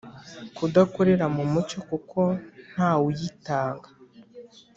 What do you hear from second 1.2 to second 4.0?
mu mucyo kuko ntawuyitanga